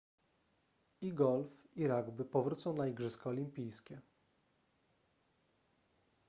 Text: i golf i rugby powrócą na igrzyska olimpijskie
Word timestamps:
i 1.01 1.11
golf 1.13 1.67
i 1.75 1.87
rugby 1.87 2.25
powrócą 2.25 2.73
na 2.73 2.87
igrzyska 2.87 3.29
olimpijskie 3.29 4.01